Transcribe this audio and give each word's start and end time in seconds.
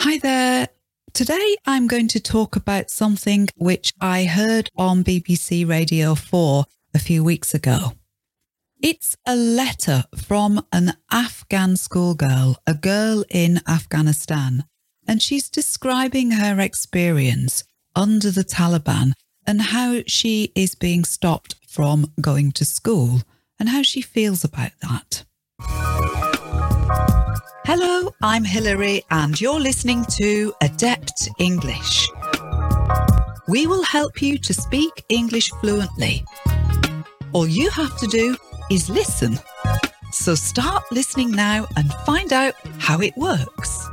Hi 0.00 0.18
there. 0.18 0.68
Today 1.14 1.56
I'm 1.66 1.86
going 1.86 2.08
to 2.08 2.20
talk 2.20 2.54
about 2.54 2.90
something 2.90 3.48
which 3.56 3.92
I 4.00 4.24
heard 4.24 4.70
on 4.76 5.02
BBC 5.02 5.66
Radio 5.68 6.14
4 6.14 6.64
a 6.94 6.98
few 6.98 7.24
weeks 7.24 7.54
ago. 7.54 7.92
It's 8.80 9.16
a 9.26 9.34
letter 9.34 10.04
from 10.14 10.64
an 10.70 10.92
Afghan 11.10 11.76
schoolgirl, 11.76 12.56
a 12.66 12.74
girl 12.74 13.24
in 13.30 13.60
Afghanistan, 13.66 14.64
and 15.08 15.22
she's 15.22 15.48
describing 15.48 16.32
her 16.32 16.60
experience 16.60 17.64
under 17.94 18.30
the 18.30 18.44
Taliban 18.44 19.12
and 19.46 19.62
how 19.62 20.02
she 20.06 20.52
is 20.54 20.74
being 20.74 21.04
stopped 21.04 21.54
from 21.66 22.12
going 22.20 22.52
to 22.52 22.64
school 22.64 23.22
and 23.58 23.70
how 23.70 23.82
she 23.82 24.02
feels 24.02 24.44
about 24.44 24.72
that. 24.82 25.24
Hello, 27.68 28.14
I'm 28.22 28.44
Hilary, 28.44 29.02
and 29.10 29.40
you're 29.40 29.58
listening 29.58 30.04
to 30.18 30.54
Adept 30.62 31.28
English. 31.40 32.08
We 33.48 33.66
will 33.66 33.82
help 33.82 34.22
you 34.22 34.38
to 34.38 34.54
speak 34.54 35.04
English 35.08 35.50
fluently. 35.60 36.24
All 37.32 37.48
you 37.48 37.68
have 37.70 37.98
to 37.98 38.06
do 38.06 38.36
is 38.70 38.88
listen. 38.88 39.40
So 40.12 40.36
start 40.36 40.84
listening 40.92 41.32
now 41.32 41.66
and 41.76 41.92
find 42.06 42.32
out 42.32 42.54
how 42.78 43.00
it 43.00 43.16
works. 43.16 43.88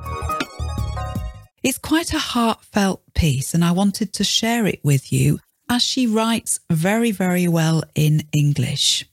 It's 1.64 1.80
quite 1.80 2.14
a 2.14 2.20
heartfelt 2.20 3.02
piece, 3.16 3.56
and 3.56 3.66
I 3.66 3.72
wanted 3.72 4.14
to 4.14 4.24
share 4.24 4.68
it 4.68 4.82
with 4.84 5.12
you 5.12 5.40
as 5.68 5.82
she 5.82 6.06
writes 6.06 6.60
very, 6.70 7.10
very 7.10 7.48
well 7.48 7.84
in 7.96 8.22
English. 8.34 9.06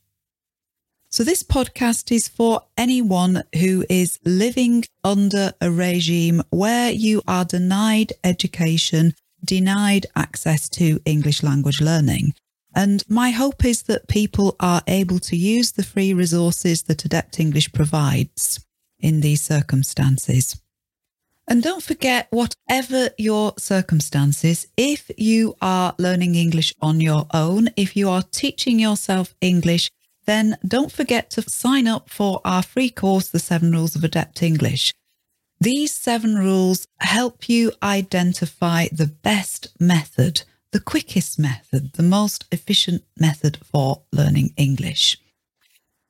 So, 1.12 1.24
this 1.24 1.42
podcast 1.42 2.12
is 2.12 2.28
for 2.28 2.62
anyone 2.77 3.42
who 3.56 3.84
is 3.91 4.20
living 4.24 4.84
under 5.02 5.52
a 5.60 5.68
regime 5.68 6.41
where 6.51 6.92
you 6.92 7.20
are 7.27 7.45
denied 7.45 8.12
education, 8.23 9.15
denied 9.45 10.07
access 10.15 10.68
to 10.68 11.01
English 11.04 11.43
language 11.43 11.80
learning. 11.80 12.34
And 12.76 13.02
my 13.09 13.30
hope 13.30 13.65
is 13.65 13.82
that 13.82 14.07
people 14.07 14.54
are 14.60 14.82
able 14.87 15.18
to 15.18 15.34
use 15.34 15.73
the 15.73 15.82
free 15.82 16.15
resources 16.15 16.82
that 16.82 17.04
Adept 17.04 17.40
English 17.40 17.73
provides 17.73 18.65
in 19.01 19.21
these 19.21 19.43
circumstances. 19.43 20.62
And 21.49 21.60
don't 21.60 21.82
forget, 21.82 22.29
whatever 22.30 23.09
your 23.18 23.54
circumstances, 23.59 24.68
if 24.77 25.10
you 25.18 25.56
are 25.60 25.96
learning 25.99 26.37
English 26.37 26.73
on 26.80 27.01
your 27.01 27.27
own, 27.34 27.71
if 27.77 27.96
you 27.96 28.09
are 28.09 28.23
teaching 28.23 28.79
yourself 28.79 29.34
English, 29.40 29.90
then 30.26 30.57
don't 30.66 30.93
forget 30.93 31.30
to 31.30 31.43
sign 31.43 31.87
up 31.87 32.10
for 32.10 32.40
our 32.45 32.63
free 32.63 32.90
course, 32.90 33.29
The 33.29 33.38
Seven 33.38 33.73
Rules 33.73 33.96
of 33.96 34.04
Adept 34.04 34.43
English. 34.43 34.93
These 35.60 35.95
seven 35.95 36.37
rules 36.37 36.87
help 37.01 37.49
you 37.49 37.73
identify 37.82 38.88
the 38.93 39.07
best 39.07 39.68
method 39.79 40.43
the 40.73 40.80
quickest 40.80 41.38
method, 41.38 41.93
the 41.95 42.02
most 42.02 42.45
efficient 42.52 43.02
method 43.18 43.59
for 43.65 44.02
learning 44.12 44.54
English. 44.57 45.18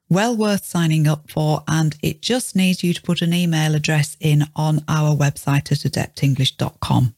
Well 0.08 0.36
worth 0.36 0.64
signing 0.64 1.06
up 1.06 1.30
for, 1.30 1.62
and 1.69 1.97
it 2.02 2.20
just 2.20 2.56
needs 2.56 2.83
you 2.83 2.92
to 2.92 3.02
put 3.02 3.22
an 3.22 3.33
email 3.33 3.74
address 3.74 4.17
in 4.20 4.45
on 4.56 4.84
our 4.89 5.17
website 5.17 5.70
at 5.72 5.91
adeptenglish.com. 5.91 7.14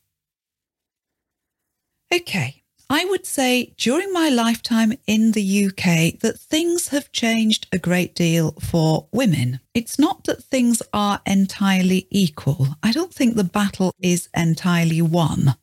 Okay, 2.15 2.62
I 2.95 3.07
would 3.07 3.25
say 3.25 3.73
during 3.79 4.12
my 4.12 4.29
lifetime 4.29 4.93
in 5.07 5.33
the 5.33 5.65
UK 5.65 6.21
that 6.21 6.39
things 6.39 6.89
have 6.89 7.11
changed 7.11 7.67
a 7.73 7.79
great 7.79 8.15
deal 8.15 8.53
for 8.61 9.09
women. 9.11 9.61
It's 9.73 9.99
not 9.99 10.25
that 10.25 10.45
things 10.45 10.83
are 10.93 11.23
entirely 11.25 12.07
equal. 12.11 12.77
I 12.83 12.93
don't 12.93 13.15
think 13.15 13.34
the 13.34 13.45
battle 13.45 13.95
is 13.99 14.29
entirely 14.37 15.01
won. 15.01 15.55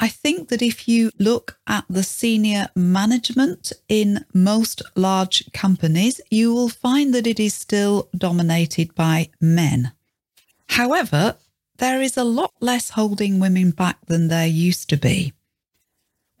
I 0.00 0.08
think 0.08 0.48
that 0.48 0.62
if 0.62 0.88
you 0.88 1.10
look 1.18 1.58
at 1.66 1.84
the 1.90 2.02
senior 2.02 2.68
management 2.74 3.74
in 3.90 4.24
most 4.32 4.80
large 4.96 5.52
companies, 5.52 6.22
you 6.30 6.54
will 6.54 6.70
find 6.70 7.14
that 7.14 7.26
it 7.26 7.38
is 7.38 7.52
still 7.52 8.08
dominated 8.16 8.94
by 8.94 9.28
men. 9.42 9.92
However, 10.70 11.36
there 11.76 12.00
is 12.00 12.16
a 12.16 12.24
lot 12.24 12.54
less 12.60 12.88
holding 12.88 13.40
women 13.40 13.72
back 13.72 13.98
than 14.06 14.28
there 14.28 14.46
used 14.46 14.88
to 14.88 14.96
be. 14.96 15.34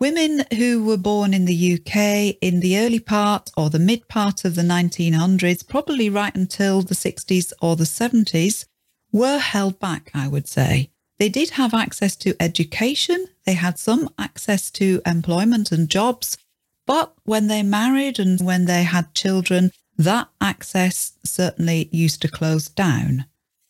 Women 0.02 0.44
who 0.56 0.82
were 0.82 0.96
born 0.96 1.32
in 1.32 1.44
the 1.44 1.74
UK 1.74 2.36
in 2.40 2.58
the 2.58 2.76
early 2.76 2.98
part 2.98 3.50
or 3.56 3.70
the 3.70 3.78
mid 3.78 4.08
part 4.08 4.44
of 4.44 4.56
the 4.56 4.62
1900s, 4.62 5.68
probably 5.68 6.10
right 6.10 6.34
until 6.34 6.82
the 6.82 6.96
60s 6.96 7.52
or 7.62 7.76
the 7.76 7.84
70s, 7.84 8.64
were 9.12 9.38
held 9.38 9.78
back, 9.78 10.10
I 10.12 10.26
would 10.26 10.48
say. 10.48 10.90
They 11.20 11.28
did 11.28 11.50
have 11.50 11.72
access 11.72 12.16
to 12.16 12.34
education, 12.40 13.28
they 13.46 13.52
had 13.52 13.78
some 13.78 14.10
access 14.18 14.72
to 14.72 15.00
employment 15.06 15.70
and 15.70 15.88
jobs, 15.88 16.36
but 16.84 17.14
when 17.22 17.46
they 17.46 17.62
married 17.62 18.18
and 18.18 18.40
when 18.40 18.64
they 18.64 18.82
had 18.82 19.14
children, 19.14 19.70
that 19.96 20.26
access 20.40 21.12
certainly 21.24 21.88
used 21.92 22.20
to 22.22 22.28
close 22.28 22.68
down. 22.68 23.26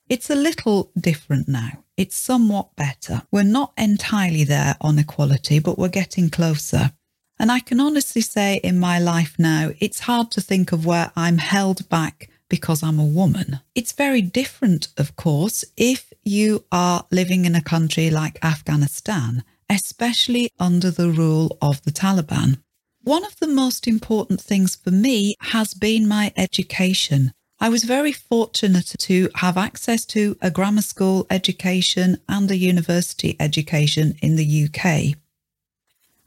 It's 0.08 0.30
a 0.30 0.34
little 0.34 0.92
different 0.98 1.46
now. 1.46 1.81
It's 2.02 2.16
somewhat 2.16 2.74
better. 2.74 3.22
We're 3.30 3.44
not 3.44 3.74
entirely 3.78 4.42
there 4.42 4.74
on 4.80 4.98
equality, 4.98 5.60
but 5.60 5.78
we're 5.78 6.00
getting 6.02 6.30
closer. 6.30 6.90
And 7.38 7.52
I 7.52 7.60
can 7.60 7.78
honestly 7.78 8.22
say 8.22 8.56
in 8.56 8.76
my 8.80 8.98
life 8.98 9.36
now, 9.38 9.70
it's 9.78 10.00
hard 10.00 10.32
to 10.32 10.40
think 10.40 10.72
of 10.72 10.84
where 10.84 11.12
I'm 11.14 11.38
held 11.38 11.88
back 11.88 12.28
because 12.48 12.82
I'm 12.82 12.98
a 12.98 13.04
woman. 13.04 13.60
It's 13.76 13.92
very 13.92 14.20
different, 14.20 14.88
of 14.96 15.14
course, 15.14 15.64
if 15.76 16.12
you 16.24 16.64
are 16.72 17.06
living 17.12 17.44
in 17.44 17.54
a 17.54 17.62
country 17.62 18.10
like 18.10 18.44
Afghanistan, 18.44 19.44
especially 19.70 20.50
under 20.58 20.90
the 20.90 21.08
rule 21.08 21.56
of 21.62 21.82
the 21.82 21.92
Taliban. 21.92 22.58
One 23.04 23.24
of 23.24 23.38
the 23.38 23.46
most 23.46 23.86
important 23.86 24.40
things 24.40 24.74
for 24.74 24.90
me 24.90 25.36
has 25.52 25.72
been 25.72 26.08
my 26.08 26.32
education. 26.36 27.32
I 27.62 27.68
was 27.68 27.84
very 27.84 28.10
fortunate 28.10 28.92
to 28.98 29.30
have 29.36 29.56
access 29.56 30.04
to 30.06 30.36
a 30.42 30.50
grammar 30.50 30.82
school 30.82 31.28
education 31.30 32.18
and 32.28 32.50
a 32.50 32.56
university 32.56 33.36
education 33.38 34.16
in 34.20 34.34
the 34.34 34.64
UK. 34.64 35.16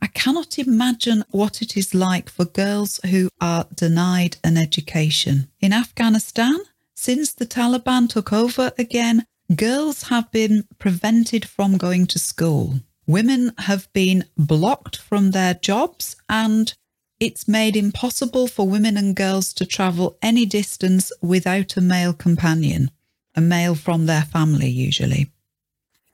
I 0.02 0.08
cannot 0.14 0.58
imagine 0.58 1.26
what 1.32 1.62
it 1.62 1.76
is 1.76 1.94
like 1.94 2.30
for 2.30 2.46
girls 2.46 3.02
who 3.10 3.28
are 3.42 3.68
denied 3.76 4.38
an 4.46 4.56
education. 4.56 5.50
In 5.60 5.74
Afghanistan, 5.74 6.58
since 6.94 7.34
the 7.34 7.46
Taliban 7.46 8.08
took 8.08 8.32
over 8.32 8.72
again, 8.78 9.26
girls 9.54 10.04
have 10.04 10.32
been 10.32 10.64
prevented 10.80 11.44
from 11.44 11.76
going 11.76 12.08
to 12.08 12.18
school. 12.18 12.76
Women 13.08 13.52
have 13.58 13.92
been 13.92 14.24
blocked 14.38 14.96
from 14.96 15.32
their 15.32 15.56
jobs 15.56 16.16
and 16.30 16.74
it's 17.20 17.48
made 17.48 17.76
impossible 17.76 18.48
for 18.48 18.68
women 18.68 18.98
and 18.98 19.16
girls 19.16 19.54
to 19.54 19.66
travel 19.66 20.18
any 20.22 20.46
distance 20.46 21.12
without 21.22 21.78
a 21.78 21.82
male 21.82 22.14
companion, 22.14 22.92
a 23.36 23.42
male 23.42 23.76
from 23.76 24.06
their 24.06 24.24
family 24.24 24.70
usually. 24.70 25.32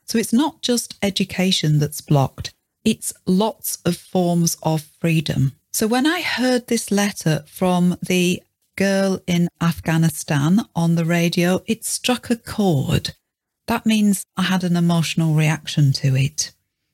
So 0.06 0.18
it's 0.18 0.34
not 0.34 0.62
just 0.62 0.98
education 1.02 1.80
that's 1.80 2.02
blocked, 2.02 2.54
it's 2.84 3.14
lots 3.26 3.78
of 3.86 3.98
forms 3.98 4.58
of 4.64 4.84
freedom. 5.00 5.54
So 5.72 5.88
when 5.88 6.06
I 6.06 6.22
heard 6.22 6.68
this 6.68 6.92
letter 6.92 7.44
from 7.48 7.98
the 8.06 8.44
girl 8.76 9.22
in 9.26 9.48
Afghanistan 9.62 10.66
on 10.76 10.96
the 10.96 11.06
radio, 11.06 11.64
it 11.66 11.86
struck 11.86 12.30
a 12.30 12.36
chord. 12.36 13.16
That 13.68 13.86
means 13.86 14.26
I 14.36 14.44
had 14.44 14.64
an 14.64 14.76
emotional 14.76 15.34
reaction 15.34 15.94
to 15.94 16.16
it. 16.16 16.52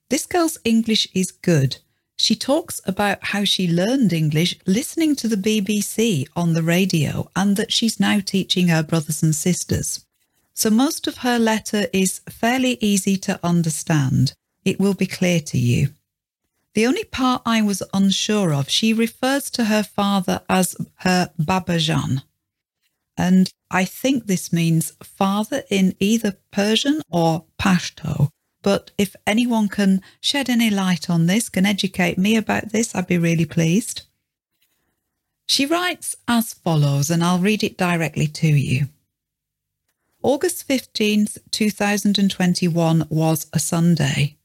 This 0.09 0.25
girl's 0.25 0.57
English 0.63 1.07
is 1.13 1.31
good. 1.31 1.77
She 2.17 2.35
talks 2.35 2.81
about 2.85 3.19
how 3.21 3.43
she 3.43 3.71
learned 3.71 4.11
English 4.11 4.55
listening 4.65 5.15
to 5.17 5.27
the 5.27 5.35
BBC 5.35 6.27
on 6.35 6.53
the 6.53 6.63
radio 6.63 7.29
and 7.35 7.55
that 7.57 7.71
she's 7.71 7.99
now 7.99 8.19
teaching 8.19 8.69
her 8.69 8.81
brothers 8.81 9.21
and 9.21 9.35
sisters. 9.35 10.05
So 10.53 10.71
most 10.71 11.05
of 11.05 11.17
her 11.17 11.37
letter 11.37 11.85
is 11.93 12.21
fairly 12.27 12.79
easy 12.81 13.17
to 13.17 13.39
understand 13.43 14.33
it 14.65 14.79
will 14.79 14.95
be 14.95 15.05
clear 15.05 15.39
to 15.41 15.57
you. 15.57 15.89
The 16.73 16.87
only 16.87 17.03
part 17.03 17.43
I 17.45 17.61
was 17.61 17.83
unsure 17.93 18.53
of, 18.53 18.69
she 18.69 18.93
refers 18.93 19.49
to 19.51 19.65
her 19.65 19.83
father 19.83 20.41
as 20.49 20.75
her 20.97 21.29
Babajan. 21.39 22.23
And 23.15 23.51
I 23.69 23.85
think 23.85 24.25
this 24.25 24.51
means 24.51 24.93
father 25.03 25.63
in 25.69 25.95
either 25.99 26.37
Persian 26.51 27.01
or 27.09 27.45
Pashto. 27.59 28.26
But 28.67 28.91
if 28.97 29.15
anyone 29.25 29.69
can 29.69 30.01
shed 30.19 30.49
any 30.49 30.69
light 30.69 31.09
on 31.09 31.27
this, 31.27 31.47
can 31.47 31.65
educate 31.65 32.17
me 32.17 32.35
about 32.35 32.73
this, 32.73 32.93
I'd 32.93 33.07
be 33.07 33.17
really 33.17 33.45
pleased. 33.45 34.01
She 35.47 35.65
writes 35.65 36.17
as 36.27 36.53
follows, 36.53 37.09
and 37.09 37.23
I'll 37.23 37.39
read 37.39 37.63
it 37.63 37.77
directly 37.77 38.27
to 38.27 38.47
you. 38.47 38.89
August 40.21 40.67
15th, 40.67 41.37
2021 41.49 43.07
was 43.09 43.47
a 43.53 43.59
Sunday. 43.59 44.35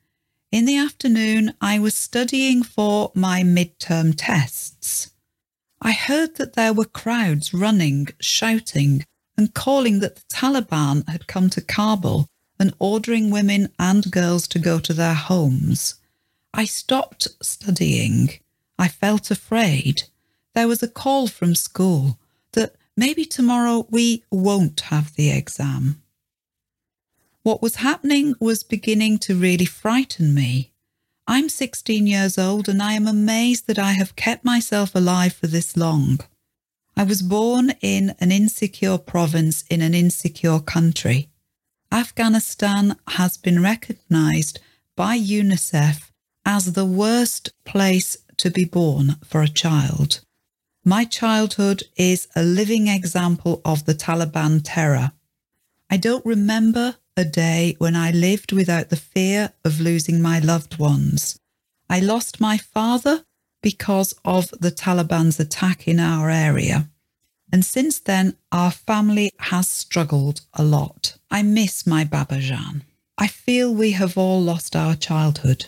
In 0.52 0.66
the 0.66 0.76
afternoon, 0.76 1.54
I 1.60 1.80
was 1.80 1.96
studying 1.96 2.62
for 2.62 3.10
my 3.16 3.42
midterm 3.42 4.14
tests. 4.16 5.10
I 5.80 5.90
heard 5.90 6.36
that 6.36 6.52
there 6.52 6.72
were 6.72 6.84
crowds 6.84 7.52
running, 7.52 8.06
shouting, 8.20 9.04
and 9.36 9.52
calling 9.52 9.98
that 9.98 10.14
the 10.14 10.24
Taliban 10.32 11.08
had 11.08 11.26
come 11.26 11.50
to 11.50 11.60
Kabul 11.60 12.28
and 12.58 12.74
ordering 12.78 13.30
women 13.30 13.68
and 13.78 14.10
girls 14.10 14.46
to 14.48 14.58
go 14.58 14.78
to 14.78 14.92
their 14.92 15.14
homes. 15.14 15.96
I 16.54 16.64
stopped 16.64 17.28
studying. 17.40 18.30
I 18.78 18.88
felt 18.88 19.30
afraid. 19.30 20.04
There 20.54 20.68
was 20.68 20.82
a 20.82 20.88
call 20.88 21.28
from 21.28 21.54
school 21.54 22.18
that 22.52 22.74
maybe 22.96 23.24
tomorrow 23.24 23.86
we 23.90 24.24
won't 24.30 24.80
have 24.82 25.14
the 25.14 25.30
exam. 25.30 26.02
What 27.42 27.62
was 27.62 27.76
happening 27.76 28.34
was 28.38 28.62
beginning 28.62 29.18
to 29.20 29.34
really 29.34 29.64
frighten 29.64 30.34
me. 30.34 30.72
I'm 31.26 31.48
16 31.48 32.06
years 32.06 32.38
old 32.38 32.68
and 32.68 32.82
I 32.82 32.92
am 32.92 33.08
amazed 33.08 33.66
that 33.66 33.78
I 33.78 33.92
have 33.92 34.16
kept 34.16 34.44
myself 34.44 34.94
alive 34.94 35.32
for 35.32 35.46
this 35.46 35.76
long. 35.76 36.20
I 36.96 37.04
was 37.04 37.22
born 37.22 37.72
in 37.80 38.14
an 38.20 38.30
insecure 38.30 38.98
province 38.98 39.64
in 39.70 39.80
an 39.80 39.94
insecure 39.94 40.60
country. 40.60 41.30
Afghanistan 41.92 42.96
has 43.06 43.36
been 43.36 43.62
recognised 43.62 44.58
by 44.96 45.18
UNICEF 45.18 46.10
as 46.46 46.72
the 46.72 46.86
worst 46.86 47.52
place 47.66 48.16
to 48.38 48.50
be 48.50 48.64
born 48.64 49.16
for 49.22 49.42
a 49.42 49.48
child. 49.48 50.24
My 50.86 51.04
childhood 51.04 51.82
is 51.96 52.28
a 52.34 52.42
living 52.42 52.88
example 52.88 53.60
of 53.62 53.84
the 53.84 53.94
Taliban 53.94 54.62
terror. 54.64 55.12
I 55.90 55.98
don't 55.98 56.24
remember 56.24 56.96
a 57.14 57.26
day 57.26 57.76
when 57.76 57.94
I 57.94 58.10
lived 58.10 58.52
without 58.52 58.88
the 58.88 58.96
fear 58.96 59.52
of 59.62 59.78
losing 59.78 60.22
my 60.22 60.38
loved 60.38 60.78
ones. 60.78 61.38
I 61.90 62.00
lost 62.00 62.40
my 62.40 62.56
father 62.56 63.26
because 63.62 64.14
of 64.24 64.48
the 64.58 64.72
Taliban's 64.72 65.38
attack 65.38 65.86
in 65.86 66.00
our 66.00 66.30
area. 66.30 66.88
And 67.52 67.64
since 67.64 67.98
then, 67.98 68.36
our 68.50 68.70
family 68.70 69.30
has 69.38 69.68
struggled 69.68 70.40
a 70.54 70.64
lot. 70.64 71.18
I 71.30 71.42
miss 71.42 71.86
my 71.86 72.02
Babajan. 72.04 72.82
I 73.18 73.26
feel 73.26 73.74
we 73.74 73.92
have 73.92 74.16
all 74.16 74.40
lost 74.40 74.74
our 74.74 74.96
childhood. 74.96 75.66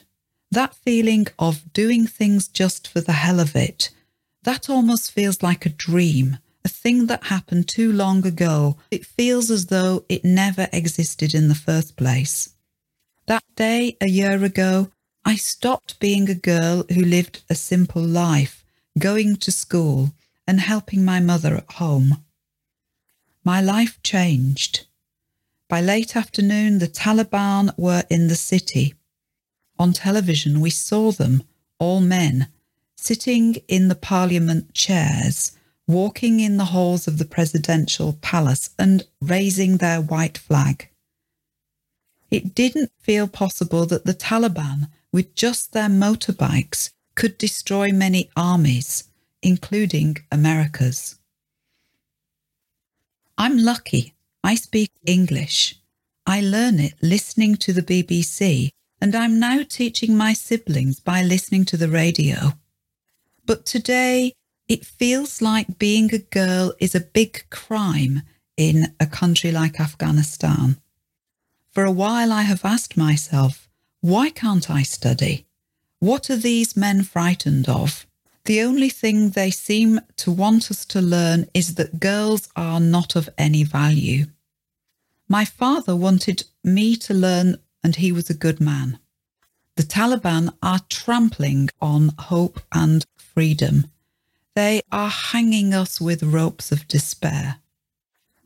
That 0.51 0.75
feeling 0.75 1.27
of 1.39 1.73
doing 1.75 2.07
things 2.07 2.49
just 2.49 2.89
for 2.89 3.03
the 3.03 3.13
hell 3.13 3.39
of 3.39 3.55
it, 3.55 3.91
that 4.45 4.71
almost 4.71 5.13
feels 5.13 5.43
like 5.43 5.67
a 5.67 5.71
dream, 5.71 6.39
a 6.65 6.69
thing 6.69 7.07
that 7.07 7.25
happened 7.25 7.69
too 7.69 7.93
long 7.93 8.27
ago. 8.27 8.79
It 8.91 9.05
feels 9.05 9.51
as 9.51 9.67
though 9.67 10.07
it 10.09 10.25
never 10.25 10.69
existed 10.73 11.35
in 11.35 11.49
the 11.49 11.55
first 11.55 11.97
place. 11.97 12.55
That 13.27 13.45
day, 13.57 13.97
a 14.01 14.09
year 14.09 14.43
ago, 14.43 14.91
I 15.25 15.37
stopped 15.37 16.01
being 16.01 16.31
a 16.31 16.35
girl 16.35 16.85
who 16.91 17.03
lived 17.03 17.43
a 17.51 17.55
simple 17.55 18.03
life, 18.03 18.65
going 18.99 19.37
to 19.37 19.53
school 19.53 20.13
and 20.47 20.61
helping 20.61 21.05
my 21.05 21.21
mother 21.21 21.57
at 21.57 21.73
home. 21.73 22.25
My 23.45 23.61
life 23.61 24.03
changed. 24.03 24.87
By 25.69 25.81
late 25.81 26.17
afternoon, 26.17 26.79
the 26.79 26.89
Taliban 26.89 27.77
were 27.77 28.05
in 28.11 28.29
the 28.29 28.37
city. 28.37 28.95
On 29.79 29.93
television, 29.93 30.61
we 30.61 30.71
saw 30.71 31.13
them, 31.13 31.43
all 31.79 32.01
men, 32.01 32.49
sitting 32.97 33.57
in 33.69 33.89
the 33.89 33.95
parliament 33.95 34.73
chairs, 34.73 35.53
walking 35.87 36.41
in 36.41 36.57
the 36.57 36.67
halls 36.67 37.07
of 37.07 37.19
the 37.19 37.25
presidential 37.25 38.15
palace 38.23 38.71
and 38.79 39.07
raising 39.21 39.77
their 39.77 40.01
white 40.01 40.39
flag. 40.39 40.89
It 42.31 42.55
didn't 42.55 42.91
feel 42.99 43.29
possible 43.29 43.85
that 43.87 44.07
the 44.07 44.15
Taliban, 44.15 44.89
with 45.13 45.35
just 45.35 45.73
their 45.73 45.89
motorbikes, 45.89 46.91
could 47.15 47.39
destroy 47.39 47.93
many 47.93 48.31
armies, 48.37 49.05
including 49.45 50.17
America's. 50.33 51.19
I'm 53.37 53.59
lucky. 53.59 54.15
I 54.43 54.55
speak 54.55 54.91
English. 55.07 55.77
I 56.27 56.41
learn 56.41 56.81
it 56.81 56.95
listening 57.03 57.57
to 57.57 57.73
the 57.73 57.83
BBC, 57.83 58.71
and 59.01 59.15
I'm 59.15 59.39
now 59.39 59.63
teaching 59.69 60.17
my 60.17 60.33
siblings 60.33 60.99
by 60.99 61.23
listening 61.23 61.65
to 61.67 61.77
the 61.77 61.89
radio. 61.89 62.55
But 63.45 63.67
today, 63.67 64.33
it 64.67 64.87
feels 64.87 65.43
like 65.43 65.79
being 65.79 66.15
a 66.15 66.19
girl 66.19 66.73
is 66.81 66.95
a 66.95 67.01
big 67.01 67.45
crime 67.51 68.23
in 68.57 68.95
a 68.99 69.07
country 69.07 69.53
like 69.53 69.79
Afghanistan. 69.79 70.79
For 71.71 71.85
a 71.85 71.91
while, 71.91 72.33
I 72.33 72.43
have 72.43 72.65
asked 72.65 72.97
myself, 72.97 73.69
why 74.01 74.31
can't 74.31 74.71
I 74.71 74.83
study? 74.83 75.47
What 75.99 76.31
are 76.31 76.37
these 76.37 76.77
men 76.77 77.03
frightened 77.03 77.69
of? 77.69 78.07
The 78.45 78.61
only 78.61 78.91
thing 78.91 79.31
they 79.31 79.51
seem 79.51 80.01
to 80.17 80.31
want 80.31 80.71
us 80.71 80.85
to 80.87 81.01
learn 81.01 81.47
is 81.55 81.77
that 81.77 81.99
girls 81.99 82.49
are 82.55 82.79
not 82.79 83.17
of 83.17 83.31
any 83.39 83.65
value. 83.65 84.27
My 85.29 85.47
father 85.47 85.97
wanted 85.97 86.45
me 86.63 86.95
to 86.97 87.15
learn, 87.15 87.57
and 87.83 87.97
he 87.97 88.13
was 88.13 88.29
a 88.29 88.35
good 88.35 88.61
man. 88.61 88.99
The 89.77 89.83
Taliban 89.83 90.53
are 90.63 90.81
trampling 90.91 91.71
on 91.81 92.13
hope 92.19 92.61
and 92.71 93.07
freedom. 93.17 93.87
They 94.55 94.83
are 94.93 95.09
hanging 95.09 95.73
us 95.73 95.99
with 95.99 96.23
ropes 96.23 96.71
of 96.71 96.87
despair. 96.87 97.57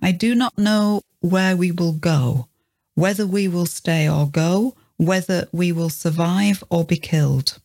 I 0.01 0.13
do 0.13 0.37
not 0.37 0.57
know 0.57 1.03
where 1.21 1.57
we 1.57 1.73
will 1.73 1.93
go, 1.93 2.47
whether 2.95 3.27
we 3.27 3.49
will 3.49 3.67
stay 3.67 4.09
or 4.09 4.29
go, 4.29 4.77
whether 4.97 5.49
we 5.51 5.73
will 5.73 5.91
survive 5.91 6.63
or 6.71 6.85
be 6.85 6.97
killed. 6.97 7.59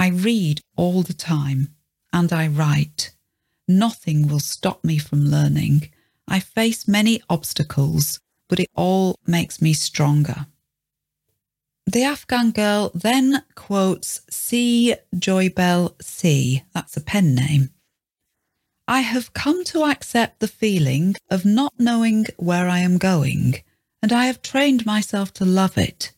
I 0.00 0.08
read 0.08 0.62
all 0.76 1.02
the 1.02 1.12
time 1.12 1.74
and 2.10 2.32
I 2.32 2.48
write. 2.48 3.12
Nothing 3.68 4.28
will 4.28 4.40
stop 4.40 4.82
me 4.82 4.96
from 4.96 5.26
learning. 5.26 5.90
I 6.26 6.40
face 6.40 6.88
many 6.88 7.20
obstacles, 7.28 8.18
but 8.48 8.58
it 8.58 8.70
all 8.74 9.16
makes 9.26 9.60
me 9.60 9.74
stronger. 9.74 10.46
The 11.84 12.04
Afghan 12.04 12.50
girl 12.52 12.90
then 12.94 13.42
quotes 13.54 14.22
C. 14.30 14.94
Joybell 15.14 16.02
C. 16.02 16.62
That's 16.72 16.96
a 16.96 17.02
pen 17.02 17.34
name. 17.34 17.68
I 18.88 19.00
have 19.00 19.34
come 19.34 19.64
to 19.64 19.84
accept 19.84 20.40
the 20.40 20.48
feeling 20.48 21.14
of 21.30 21.44
not 21.44 21.74
knowing 21.78 22.24
where 22.38 22.70
I 22.70 22.78
am 22.78 22.96
going, 22.96 23.56
and 24.02 24.14
I 24.14 24.24
have 24.26 24.40
trained 24.40 24.86
myself 24.86 25.34
to 25.34 25.44
love 25.44 25.76
it 25.76 26.14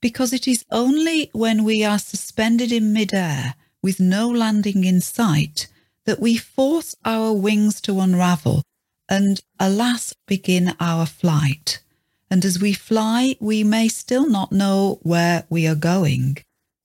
because 0.00 0.32
it 0.32 0.46
is 0.46 0.64
only 0.70 1.30
when 1.32 1.64
we 1.64 1.84
are 1.84 1.98
suspended 1.98 2.72
in 2.72 2.92
midair 2.92 3.54
with 3.82 4.00
no 4.00 4.28
landing 4.28 4.84
in 4.84 5.00
sight 5.00 5.68
that 6.04 6.20
we 6.20 6.36
force 6.36 6.94
our 7.04 7.32
wings 7.32 7.80
to 7.82 8.00
unravel 8.00 8.62
and, 9.08 9.40
alas, 9.58 10.14
begin 10.26 10.74
our 10.80 11.06
flight. 11.06 11.80
And 12.30 12.44
as 12.44 12.60
we 12.60 12.72
fly, 12.72 13.36
we 13.40 13.64
may 13.64 13.88
still 13.88 14.28
not 14.28 14.52
know 14.52 14.98
where 15.02 15.44
we 15.48 15.66
are 15.66 15.74
going. 15.74 16.38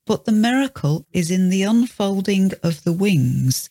But 0.05 0.25
the 0.25 0.31
miracle 0.31 1.05
is 1.11 1.29
in 1.31 1.49
the 1.49 1.63
unfolding 1.63 2.51
of 2.61 2.83
the 2.83 2.93
wings. 2.93 3.69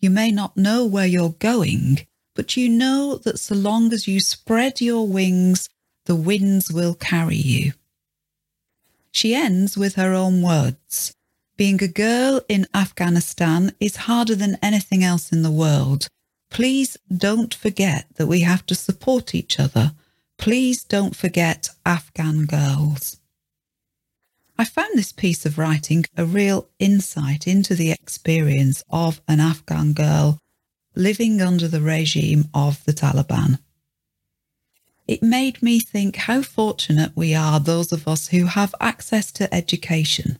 You 0.00 0.10
may 0.10 0.30
not 0.32 0.56
know 0.56 0.84
where 0.84 1.06
you're 1.06 1.36
going, 1.38 2.06
but 2.34 2.56
you 2.56 2.68
know 2.68 3.16
that 3.24 3.38
so 3.38 3.54
long 3.54 3.92
as 3.92 4.08
you 4.08 4.20
spread 4.20 4.80
your 4.80 5.06
wings, 5.06 5.68
the 6.06 6.16
winds 6.16 6.72
will 6.72 6.94
carry 6.94 7.36
you. 7.36 7.72
She 9.12 9.34
ends 9.34 9.76
with 9.76 9.94
her 9.94 10.12
own 10.14 10.42
words. 10.42 11.14
Being 11.56 11.82
a 11.82 11.88
girl 11.88 12.40
in 12.48 12.66
Afghanistan 12.74 13.72
is 13.78 14.08
harder 14.08 14.34
than 14.34 14.58
anything 14.62 15.04
else 15.04 15.30
in 15.30 15.42
the 15.42 15.50
world. 15.50 16.08
Please 16.50 16.96
don't 17.14 17.54
forget 17.54 18.06
that 18.16 18.26
we 18.26 18.40
have 18.40 18.66
to 18.66 18.74
support 18.74 19.34
each 19.34 19.60
other. 19.60 19.92
Please 20.38 20.82
don't 20.82 21.14
forget 21.14 21.68
Afghan 21.86 22.46
girls. 22.46 23.18
I 24.58 24.64
found 24.64 24.96
this 24.96 25.12
piece 25.12 25.46
of 25.46 25.58
writing 25.58 26.04
a 26.16 26.24
real 26.24 26.68
insight 26.78 27.46
into 27.46 27.74
the 27.74 27.90
experience 27.90 28.82
of 28.90 29.20
an 29.28 29.40
Afghan 29.40 29.92
girl 29.92 30.38
living 30.94 31.40
under 31.40 31.68
the 31.68 31.80
regime 31.80 32.48
of 32.54 32.84
the 32.84 32.92
Taliban 32.92 33.58
it 35.06 35.22
made 35.22 35.62
me 35.62 35.80
think 35.80 36.16
how 36.16 36.42
fortunate 36.42 37.12
we 37.14 37.34
are, 37.34 37.58
those 37.58 37.92
of 37.92 38.06
us 38.06 38.28
who 38.28 38.46
have 38.46 38.74
access 38.80 39.32
to 39.32 39.52
education. 39.52 40.38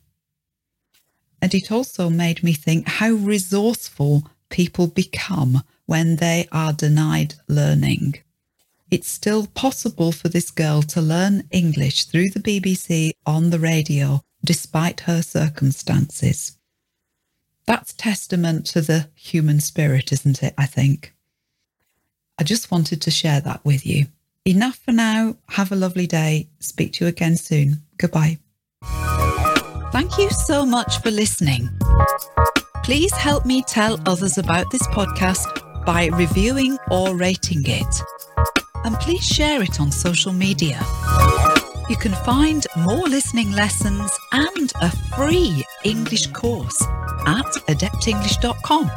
And 1.40 1.52
it 1.54 1.72
also 1.72 2.08
made 2.08 2.44
me 2.44 2.52
think 2.52 2.86
how 2.86 3.10
resourceful 3.10 4.28
people 4.48 4.86
become 4.86 5.62
when 5.86 6.16
they 6.16 6.46
are 6.52 6.72
denied 6.72 7.34
learning. 7.48 8.14
It's 8.90 9.08
still 9.08 9.46
possible 9.46 10.12
for 10.12 10.28
this 10.28 10.50
girl 10.50 10.82
to 10.82 11.00
learn 11.00 11.48
English 11.50 12.04
through 12.04 12.30
the 12.30 12.40
BBC 12.40 13.12
on 13.26 13.50
the 13.50 13.58
radio, 13.58 14.22
despite 14.44 15.00
her 15.00 15.22
circumstances. 15.22 16.58
That's 17.66 17.92
testament 17.94 18.66
to 18.66 18.80
the 18.80 19.08
human 19.14 19.60
spirit, 19.60 20.12
isn't 20.12 20.42
it? 20.42 20.54
I 20.58 20.66
think. 20.66 21.14
I 22.38 22.44
just 22.44 22.70
wanted 22.70 23.00
to 23.02 23.10
share 23.10 23.40
that 23.40 23.64
with 23.64 23.86
you. 23.86 24.06
Enough 24.44 24.76
for 24.84 24.92
now. 24.92 25.36
Have 25.50 25.70
a 25.70 25.76
lovely 25.76 26.08
day. 26.08 26.48
Speak 26.58 26.94
to 26.94 27.04
you 27.04 27.08
again 27.08 27.36
soon. 27.36 27.82
Goodbye. 27.96 28.38
Thank 29.92 30.18
you 30.18 30.30
so 30.30 30.66
much 30.66 31.00
for 31.00 31.10
listening. 31.12 31.68
Please 32.82 33.12
help 33.12 33.46
me 33.46 33.62
tell 33.62 34.00
others 34.04 34.38
about 34.38 34.70
this 34.72 34.82
podcast 34.88 35.84
by 35.84 36.06
reviewing 36.06 36.76
or 36.90 37.14
rating 37.16 37.62
it. 37.66 38.02
And 38.84 38.96
please 38.96 39.24
share 39.24 39.62
it 39.62 39.80
on 39.80 39.92
social 39.92 40.32
media. 40.32 40.80
You 41.88 41.96
can 41.96 42.12
find 42.24 42.66
more 42.78 43.06
listening 43.06 43.52
lessons 43.52 44.10
and 44.32 44.72
a 44.80 44.90
free 45.14 45.64
English 45.84 46.26
course 46.28 46.82
at 47.26 47.46
adeptenglish.com. 47.68 48.90